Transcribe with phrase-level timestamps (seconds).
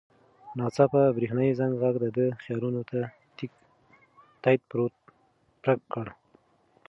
[0.57, 2.79] ناڅاپه د برېښنایي زنګ غږ د ده خیالونه
[4.45, 4.61] تیت
[5.61, 6.09] پرک کړل.